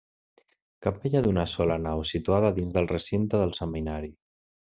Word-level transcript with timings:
Capella 0.85 1.21
d'una 1.27 1.43
sola 1.51 1.75
nau 1.83 2.01
situada 2.13 2.51
dins 2.57 2.79
del 2.79 2.91
recinte 2.95 3.43
del 3.45 3.57
Seminari. 3.61 4.13